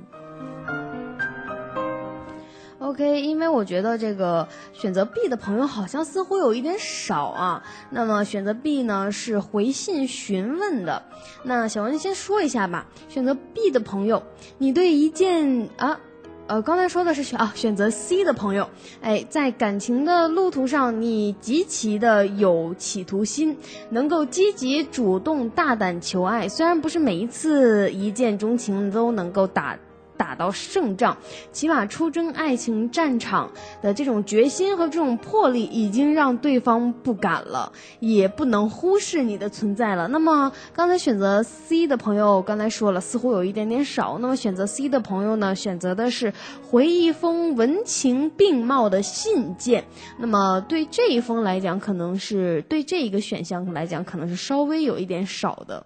[2.79, 7.63] OK，因为我觉得这个选择 B 的朋友好像似乎有一点少啊。
[7.89, 11.03] 那么选择 B 呢是回信询问的。
[11.43, 12.87] 那小文先说一下吧。
[13.09, 14.23] 选择 B 的朋友，
[14.57, 15.99] 你对一件啊，
[16.47, 18.69] 呃，刚才说的是选啊，选择 C 的朋友，
[19.01, 23.57] 哎，在感情的路途上，你极其的有企图心，
[23.89, 26.47] 能够积极主动、大胆求爱。
[26.47, 29.77] 虽然不是每一次一见钟情都能够打。
[30.19, 31.15] 打到胜仗，
[31.53, 33.49] 起码出征爱情战场
[33.81, 40.09] 的这种决心和这种魄力，已经让对方不敢了，也不能忽视你的存在了。
[40.09, 44.17] 那么，刚才选择 C 的朋友，刚才说了，似乎有一点点少。
[44.19, 46.33] 那么，选择 C 的朋友呢，选择的是
[46.69, 49.85] 回一封文情并茂的信件。
[50.17, 55.85] 那么，对这一封来讲，可能是对这一个选项来讲，可能是稍微有一点少的。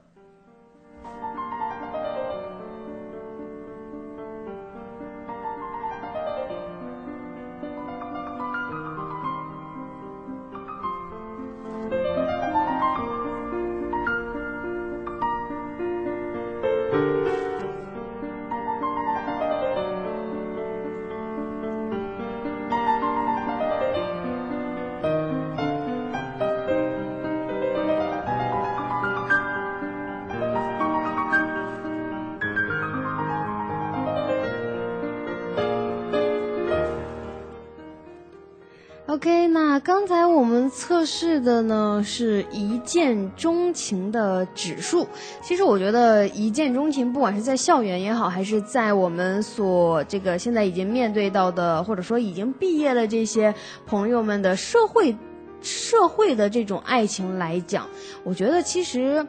[40.69, 45.07] 测试的呢是一见钟情的指数。
[45.41, 53.53] 其实我觉得一见钟情，不管是在校园也好，还是在我们所这个现在已经面对到的，或者说已经毕业的这些
[53.85, 55.15] 朋友们的社会
[55.61, 57.87] 社会的这种爱情来讲，
[58.23, 59.25] 我觉得其实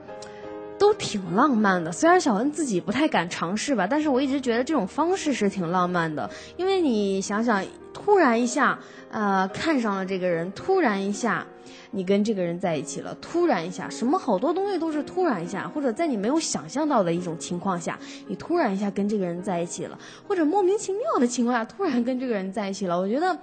[0.78, 1.92] 都挺浪漫的。
[1.92, 6.28] 虽然小恩自己不太敢尝试吧，但是我一直觉得这种方式是挺浪漫的。
[6.56, 7.64] 因为你想想，
[8.04, 8.78] 突然一下。
[9.10, 11.46] 呃，看上了这个人，突然一下，
[11.92, 17.96] 你跟这个人在一起了，突然一下，什么好多东西都是突然一下，或者在你没有想象到的一种情况下，
[18.26, 19.96] 你突然一下跟这个人在一起了，
[20.26, 23.38] 或者莫名其妙的情况下突然跟这个人在一起了，我觉得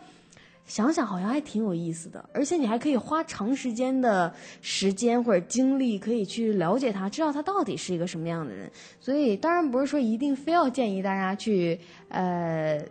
[0.66, 8.70] 想想好像还挺有意思的，而且你还可以花长时间的时间或者精力，可以去了解他，知道他到底是一个什么样的人。
[9.00, 12.84] 所以当然不是说一定非要建议大家去呃。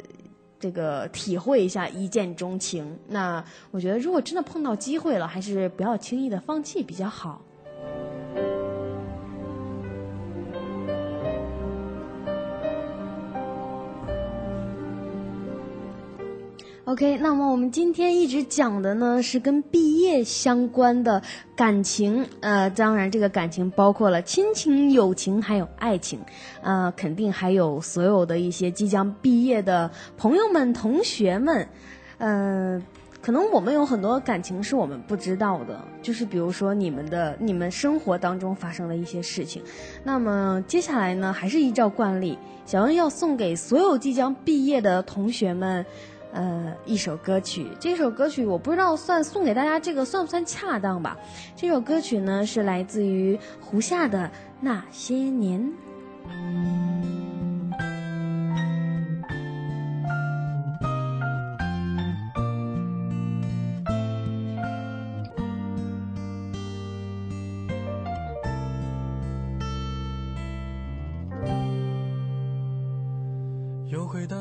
[0.61, 7.41] 这个体会一下一见钟情，那我觉得如果真的碰到机会了，还是不要轻易的放弃比较好。
[16.87, 21.23] OK，那么我们今天一直讲的呢是跟毕业相关的
[21.55, 26.19] 感情，呃，当然这个感情包括了亲情、友情还有爱情，
[26.63, 31.69] 呃，肯定还有所有的一些即将毕业的朋友们、同学们，
[32.17, 32.83] 呃，
[33.21, 39.63] 可能我们有很多感情是我们不知道的，就是比如说你们的、你们生活当中发生的一些事情。
[40.03, 45.85] 那么接下来呢，还是依照惯例，小恩要送给所有即将毕业的同学们。
[46.33, 51.17] 呃，一首歌曲，这首歌曲我不知道算送给大家，这个算不算恰当吧？
[51.57, 54.19] 这首歌曲呢是来自于胡夏的
[54.61, 55.61] 《那些年》。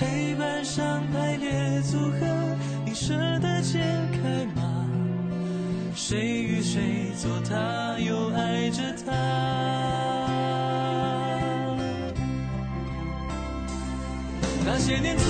[0.00, 2.18] 黑板上排列组合，
[2.84, 3.78] 你舍得解
[4.12, 4.86] 开吗？
[5.94, 9.12] 谁与谁做他，又爱着他。
[14.66, 15.24] 那些年错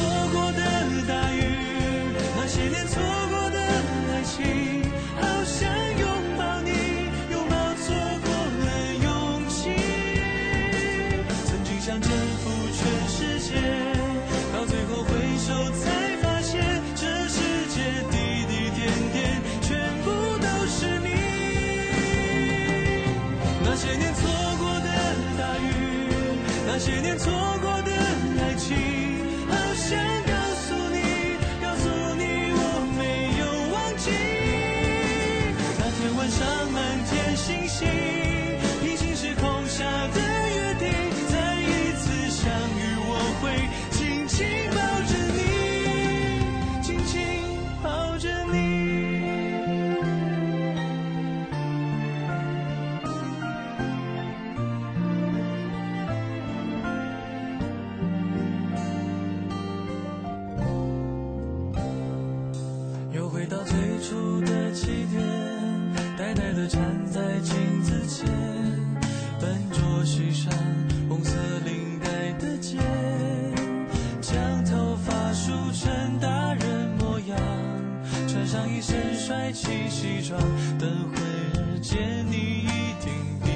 [79.26, 80.38] 帅气西装，
[80.78, 81.98] 等会儿见
[82.30, 82.68] 你一
[83.00, 83.08] 定
[83.42, 83.48] 比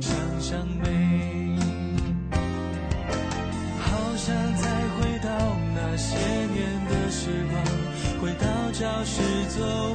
[0.00, 0.10] 想
[0.40, 0.88] 象美。
[3.78, 4.64] 好想再
[4.96, 5.28] 回到
[5.74, 7.62] 那些年的时光，
[8.22, 9.91] 回到教室座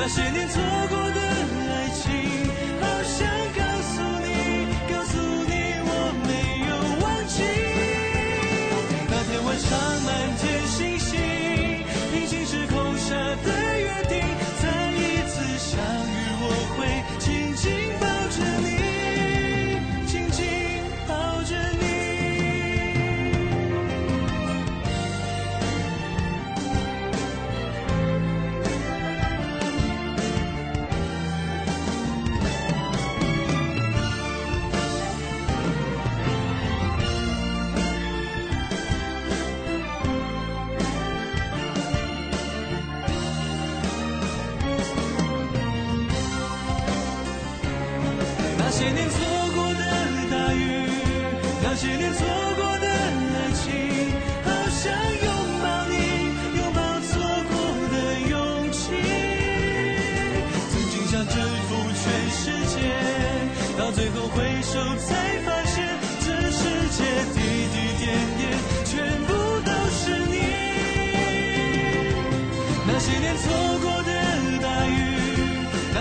[0.00, 0.89] 那些年错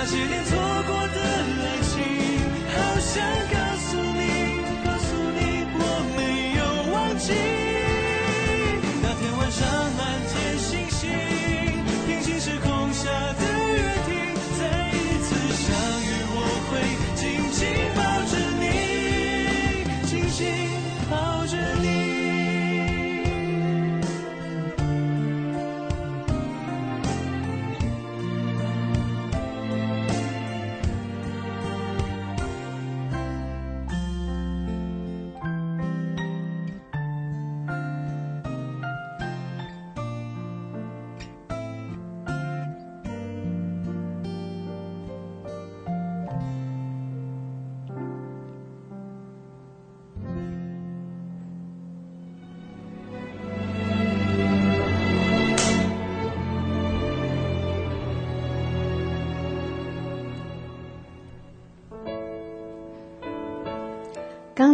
[0.10, 0.69] 十年错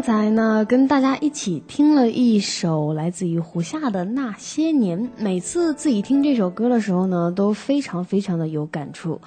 [0.05, 4.99] 才呢，跟大家一起听了一首来自于胡夏的《那些年》。
[5.17, 9.19] 每次自己听这首歌的时候呢，都非常非常的有感触。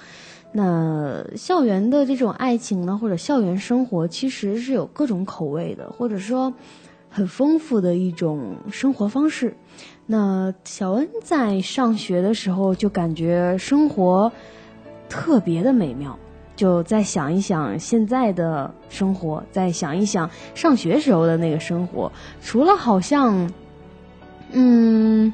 [0.53, 6.53] 那校园的这种爱情呢，或者校园生活，其实是有各种口味的，或者说
[7.09, 9.57] 很丰富的一种生活方式。
[10.05, 14.31] 那小恩在上学的时候就感觉生活
[15.09, 16.17] 特别的美妙。
[16.59, 23.49] 就再想一想现在的生活，再想一想上学时候的那个生活，除了好像，
[24.51, 25.31] 嗯，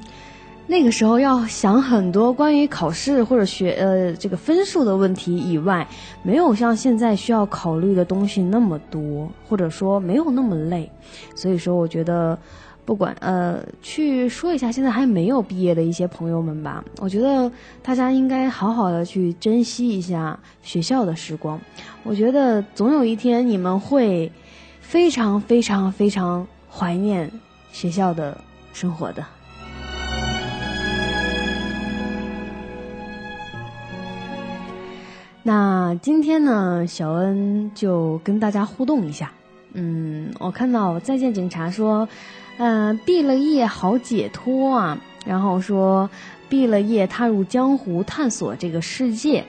[0.68, 5.88] 那个时候要想很多关于考试或者学呃这个分数的问题以外，
[6.22, 10.92] 没有像现在需要考虑的东西那么多，或者说没有那么累，
[11.36, 12.38] 所以说我觉得。
[12.86, 16.86] 不管呃，去说一下现在还没有毕业的一些朋友们吧。
[17.00, 21.60] 我觉得大家应该好好的去珍惜一下学校的时光。
[22.04, 24.32] 我觉得总有一天你们会
[24.82, 27.32] 非常非常非常怀念
[27.72, 28.40] 学校的
[28.72, 29.26] 生活的。
[35.42, 39.32] 那今天呢，小恩就跟大家互动一下。
[39.74, 42.08] 嗯，我看到再见警察说。
[42.58, 44.98] 嗯，毕了业好解脱啊！
[45.26, 46.10] 然后说，
[46.48, 49.44] 毕了业踏入江湖探索这个世界。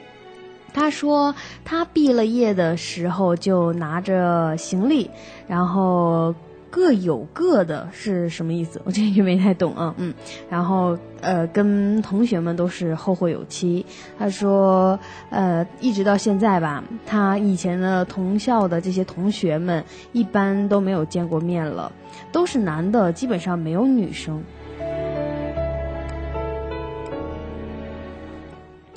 [0.74, 1.34] 他说
[1.64, 5.10] 他毕了业的时候就拿着行李，
[5.46, 6.34] 然后。
[6.76, 8.78] 各有各的是什么意思？
[8.84, 9.94] 我这句没太懂啊。
[9.96, 10.12] 嗯，
[10.50, 13.86] 然后呃，跟同学们都是后会有期。
[14.18, 14.98] 他说，
[15.30, 21.90] 呃，一直到现在吧，他以前的同校的这些同学们一般都没有见过面了，
[22.30, 24.44] 都是男的，基本上没有女生。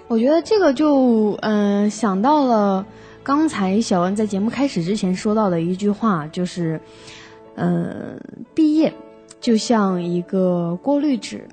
[0.09, 2.86] 我觉得这个就嗯想到了
[3.23, 6.82] 刚才小恩在节目开始之前说到的一句话，就是。
[7.60, 8.18] 呃，
[8.55, 8.93] 毕业
[9.41, 11.45] 就像一个过滤纸，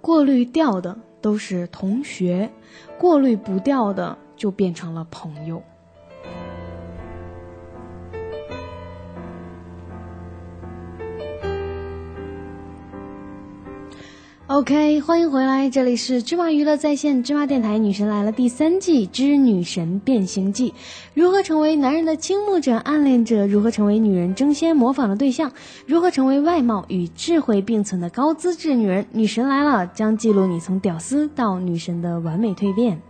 [0.00, 2.48] 过滤掉的都是同学，
[2.96, 5.60] 过滤不掉的就变成了朋友。
[14.48, 20.72] OK，欢迎回来，这里是芝麻娱乐在线芝麻电台《女神来了》第三季之女神变形记，
[21.14, 23.44] 如何成为男人的倾慕者、暗恋者？
[23.48, 25.50] 如何成为女人争先模仿的对象？
[25.84, 29.04] 如何成为外貌与智慧并存的高资质女人？
[29.10, 33.02] 女神来了，将记录你从屌丝到女神的完美蜕变。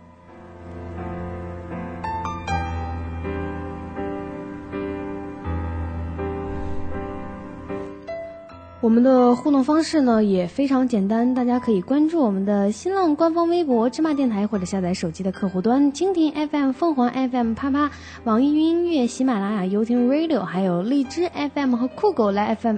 [8.87, 17.91] 我们的互动方式呢也非常简单，大家可以关注我们的新浪官方微博“芝麻电台”，或者下载手机的客户端蜻蜓 FM、凤凰 FM、啪啪、
[18.23, 22.77] 网易云音乐、喜马拉雅、优听 Radio，还有荔枝 FM 和酷狗来 FM。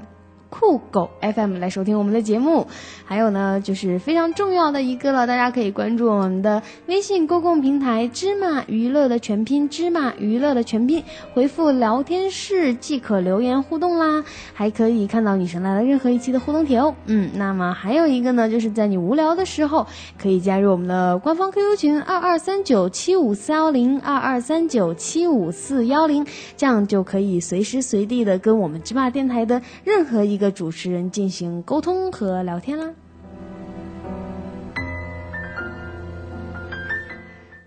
[0.50, 2.66] 酷狗 FM 来收听我们的节目，
[3.06, 11.04] 还有呢，就是非常重要的一个了，大家可以关注我们的微信公共平台“芝麻娱乐”的全拼“芝麻娱乐”的全拼，
[11.36, 16.96] 回复聊天室即可留言互动啦，还可以看到女神来了任何一期的互动帖哦。
[17.06, 19.86] 嗯，那么还有一个呢，就是在你无聊的时候，
[20.20, 26.26] 可以加入我们的官方 QQ 群二二三九七五四幺零二二三九七五四幺零，
[26.58, 30.39] 这样就可以随时随地的跟我们芝麻电台的任何一。
[30.40, 32.94] 一个主持人进行沟通和聊天啦。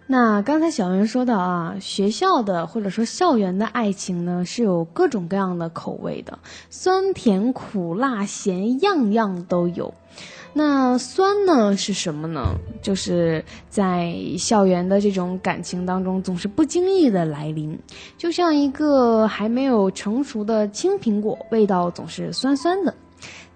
[0.07, 6.39] 那刚才小袁说到啊，学校的或者说校园的爱情呢，是有各种各样的口味的，
[6.71, 9.93] 酸甜苦辣咸，样样都有。
[10.55, 12.57] 那酸呢是什么呢？
[12.83, 17.79] 就是在校园的这种感情当中，总是不经意的来临，
[18.19, 22.95] 就像一个还没有成熟的青苹果，味道总是酸酸的。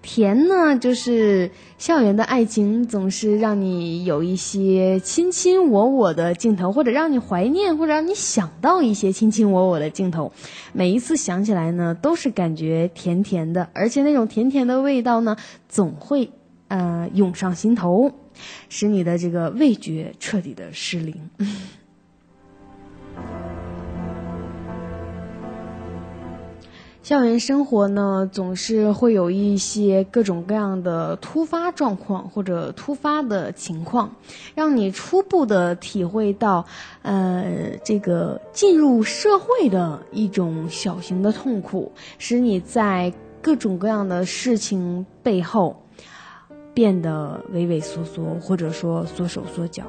[0.01, 10.31] 甜呢，就是校园的爱情总是让你有一些卿卿我我的镜头，或者让你怀念，或者让你想到一些卿卿我我的镜头。
[10.71, 15.35] 每一次想起来呢，都是感觉甜甜的，而且那种甜甜的味道呢，
[15.67, 16.31] 总会。
[16.67, 18.11] 呃，涌上心头，
[18.69, 21.29] 使你的这个味觉彻底的失灵。
[27.03, 34.13] 校园生活呢，总是会有一些各种各样的突发状况或者突发的情况，
[34.53, 36.65] 让你初步的体会到，
[37.03, 45.81] 呃，这个进入社会的一种小型的痛苦，使你在各种各样的事情背后。
[46.77, 49.81] 变得畏畏缩缩，或者说缩手缩脚。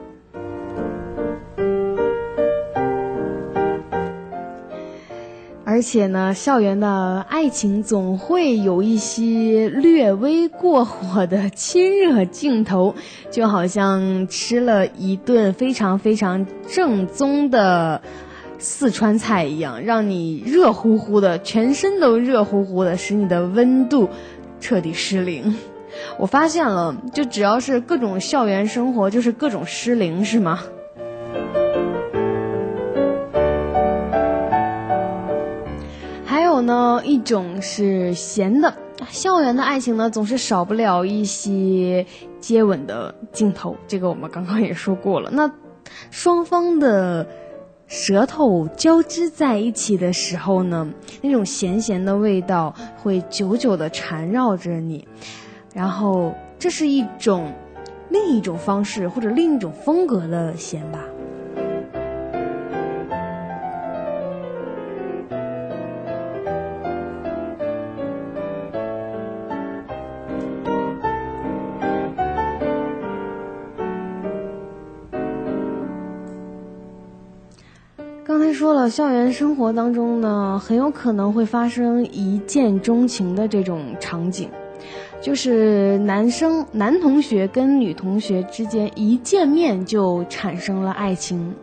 [5.67, 12.95] 而且呢，校园的爱情总会有一些略微过火的亲热镜头，
[13.31, 18.01] 就好像吃了一顿非常非常正宗的
[18.59, 24.09] 四川菜一样，让你热乎乎的，全身都热乎乎的，使你的温度
[24.59, 25.55] 彻底失灵。
[26.19, 30.61] 我发现了，就只要是各种校园生活，就是各种失灵，是吗？
[36.25, 38.75] 还有呢，一种是咸的，
[39.09, 42.07] 校园的爱情呢，总是少不了一些
[42.41, 43.77] 接吻的镜头。
[43.87, 45.31] 这个我们刚刚也说过了。
[45.31, 45.51] 那
[46.11, 47.27] 双方的
[47.87, 50.93] 舌头交织在一起的时候呢，
[51.23, 55.07] 那种咸咸的味道会久久的缠绕着你。
[55.79, 57.53] 然后，这是一种
[58.09, 61.05] 另一种方式或者另一种风格的咸吧。
[78.25, 84.51] 刚才说了，校园生活当中呢，很有可能会发生一见钟情的这种场景。
[85.21, 91.55] 就是男生男同学跟女同学之间一见面就产生了爱情，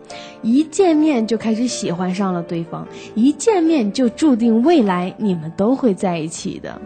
[0.41, 6.81] 一见面就开始喜欢上了对方，一见面就注定未来你们都会在一起的。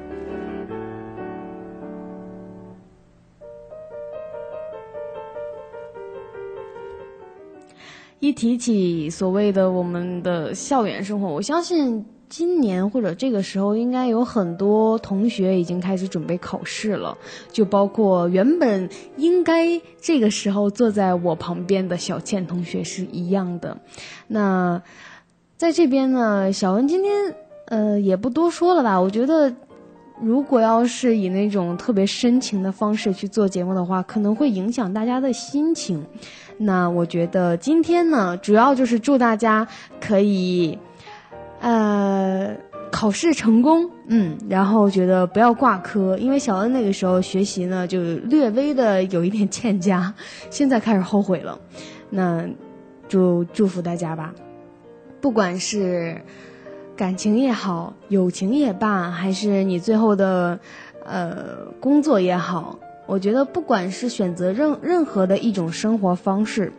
[8.20, 12.06] 一提起所谓的我们的校园生活，我相信。
[12.30, 17.18] 今年或者这个时候，应该有很多同学已经开始准备考试了，
[17.52, 23.76] 就包括原本应该这个时候坐在我旁边的小倩同学是一样的。
[24.28, 24.80] 那
[25.58, 29.02] 在这边呢，小文今天呃也不多说了吧。
[29.02, 29.52] 我觉得，
[30.22, 36.06] 如果要是以那种特别深情的方式去做节目的话，可能会影响大家的心情。
[36.60, 39.68] 那我觉得今天呢，主要就是祝大家
[40.00, 40.78] 可以。
[41.62, 42.56] 呃，
[42.90, 50.14] 考试成功，嗯，然后觉得不要挂科，因为小恩那个时候学习呢，就略微的有一点欠佳，
[50.50, 51.60] 现在开始后悔了。
[52.10, 52.48] 那，
[53.08, 54.34] 就祝福大家吧，
[55.20, 56.22] 不管是
[56.96, 60.60] 感情也好，友情也罢，还是你最后的
[61.06, 66.72] 呃工作也好，我觉得不管是选择任任何的一种生活方式。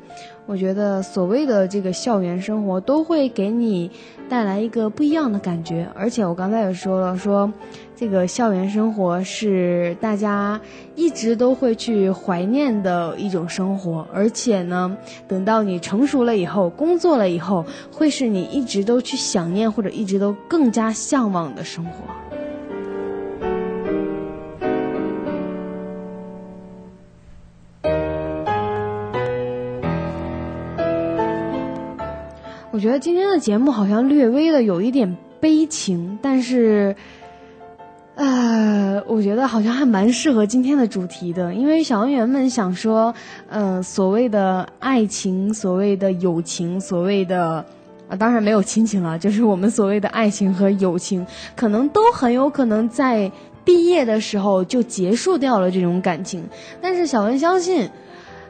[0.46, 3.90] 我觉得所谓的这个校园生活都会给你
[4.28, 7.52] 带来一个不一样的感觉，而且我刚才也说了，说
[7.94, 10.60] 这个校园生活是大家
[10.96, 14.96] 一直都会去怀念的一种生活，而且呢，
[15.28, 21.92] 等到你成熟了以后，工作了以后，会是你一直都去想念或者一直都更加向往的生活。
[32.72, 36.94] 我觉得今天的节目好像略微的有一点悲情，但是，
[38.14, 43.12] 呃，我觉得好像还蛮适合今天的主题的，因为小恩原本想说，
[43.48, 47.64] 嗯，所谓的爱情，所谓的友情，所谓的
[48.08, 53.32] 啊，当然没有亲情了，就是我们所谓的爱情和友情，可能都很有可能在
[53.64, 56.44] 毕业的时候就结束掉了这种感情，
[56.80, 57.90] 但是小文相信，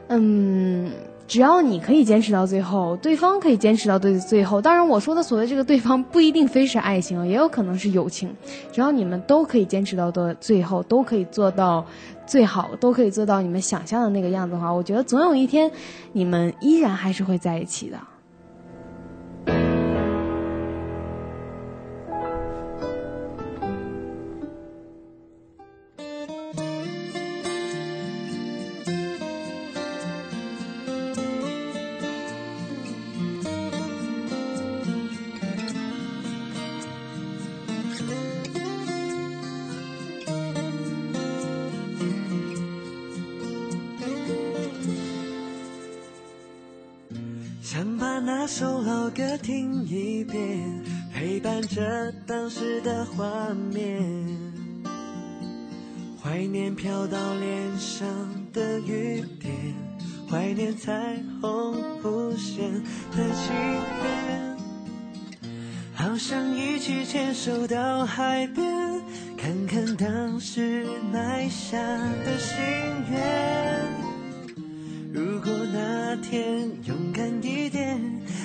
[0.09, 0.91] 嗯。
[1.31, 4.61] 只要你可以坚持到最后，对方可以坚持到最最后。
[4.61, 8.35] 当然，我说的所谓这个对方不一定非是爱情，也有可能是友情。
[8.73, 11.85] 只要你们都可以坚持到的最后，都可以做到
[12.27, 15.71] 最好，都可以做到你们想象的那个样子的话，我觉得总有一天，
[16.11, 17.97] 你们依然还是会在一起的。
[52.83, 54.03] 的画面，
[56.21, 58.07] 怀念飘到脸上
[58.51, 59.53] 的雨点，
[60.29, 62.71] 怀念彩虹出现
[63.11, 63.53] 的情
[64.03, 64.57] 缘，
[65.93, 69.01] 好想一起牵手到海边，
[69.37, 71.77] 看看当时埋下
[72.25, 72.57] 的心
[73.11, 73.21] 愿。
[75.13, 77.99] 如果那天勇敢一点。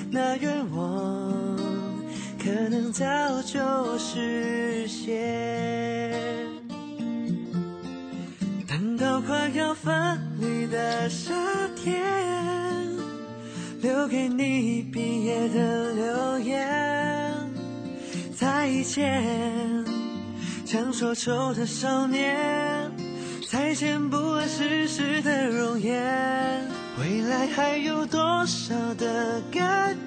[0.09, 1.56] 那愿望
[2.47, 3.05] 可能早
[3.41, 3.59] 就
[3.97, 6.13] 实现。
[8.65, 11.33] 等到快要分离的夏
[11.75, 12.01] 天，
[13.81, 16.65] 留给你毕业的留言。
[18.33, 19.83] 再见，
[20.65, 22.89] 常说愁的少年，
[23.51, 26.65] 再见不谙世事的容颜。
[27.01, 29.93] 未来还有多少的改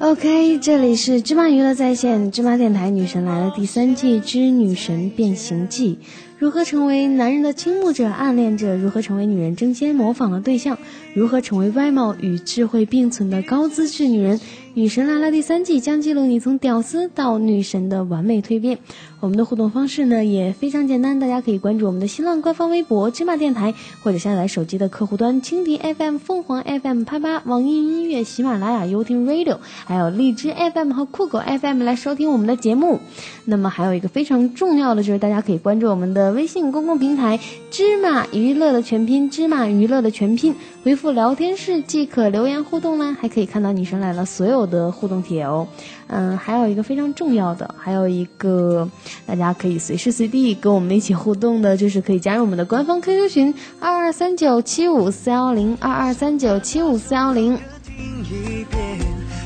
[0.00, 5.98] OK，这里是芝麻娱乐在线芝麻电台《女神来了》第三季之《女神变形记》。
[6.38, 8.74] 如何成为男人的倾慕者、暗恋者？
[8.76, 10.78] 如何成为女人争先模仿的对象？
[11.12, 14.38] 如何成为外貌与智慧并存的高资质女人？
[14.74, 18.78] 《女神来了》第三季将记录你从屌丝到女神的完美蜕变。
[19.18, 33.00] 我们的互动方式呢也非常简单，大家可以关注我们的新浪官方微博“芝麻电台”，或者下载手机的客户端蜻蜓 FM、凤凰 FM、啪啪、网易音乐、喜马拉雅、优听 Radio，还有荔枝 FM 和酷狗 FM 来收听我们的节目。
[33.44, 37.40] 那么还有一个非常重要的就是，大家可以关注我们的微信公共平台
[37.70, 40.54] “芝麻娱乐”的全拼“芝麻娱乐”的全拼，
[40.84, 45.66] 回复聊天室即可留言互动啦，还可以看到女神来了所有的互动帖哦。
[46.08, 48.88] 嗯，还有一个非常重要的，还有一个
[49.26, 57.56] 大家可以随时随地跟我们一起互动的，就是可以加入我们的官方 QQ 群二二三九七五四幺零二二三九七五四幺零。
[57.84, 58.98] 听一遍，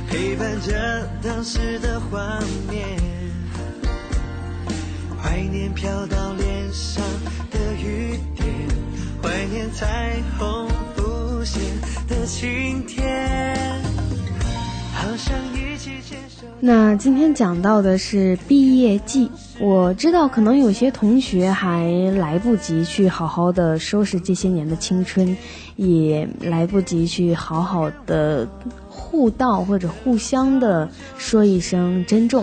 [0.09, 2.39] 陪伴着当时的画
[2.71, 2.83] 面，
[5.21, 7.03] 怀念飘到脸上
[7.51, 8.47] 的雨点，
[9.23, 11.61] 怀念彩虹浮现
[12.09, 13.83] 的晴天，
[16.61, 19.31] 那今天讲到的是毕业季，
[19.61, 25.37] 我知道可能有些同学还来不及去好好的收拾这些年的青春，
[25.77, 28.49] 也来不及去好好的
[28.89, 30.89] 互道或者互相的
[31.19, 32.43] 说一声珍重，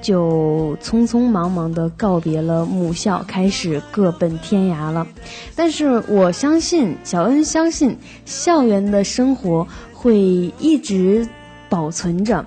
[0.00, 5.06] 就匆匆忙忙的告别了母校，开始各奔天涯了。
[5.54, 10.18] 但是我相信，小恩相信，校园的生活会
[10.58, 11.28] 一直
[11.68, 12.44] 保存着。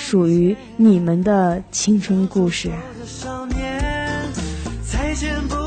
[0.00, 2.70] 属于你们的青春故事。
[4.82, 5.59] 再见不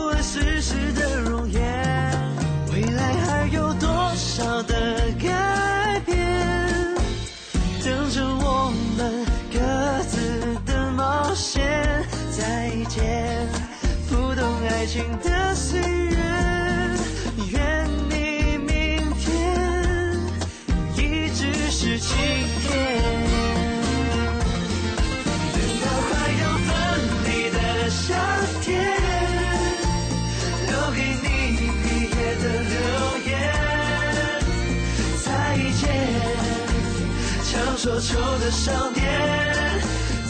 [38.04, 39.02] 常说丑的少年，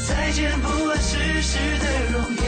[0.07, 2.43] 再见不谙世事的容颜。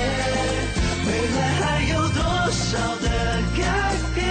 [1.08, 2.22] 未来还有多
[2.52, 3.08] 少的
[3.58, 3.60] 改
[4.14, 4.24] 变，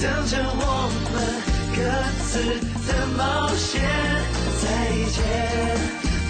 [0.00, 0.62] 等着我
[1.10, 1.14] 们
[1.74, 1.78] 各
[2.24, 2.32] 自
[2.86, 2.88] 的
[3.18, 3.18] 冒
[3.56, 3.82] 险。
[4.62, 4.64] 再
[5.10, 5.18] 见。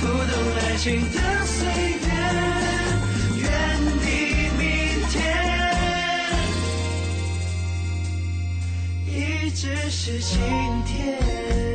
[0.00, 1.58] 不懂爱情的碎
[2.00, 2.08] 片，
[3.36, 3.44] 愿
[4.00, 4.08] 你
[4.56, 4.62] 明
[5.10, 5.12] 天
[9.06, 9.60] 一直
[9.90, 10.40] 是晴
[10.86, 11.69] 天。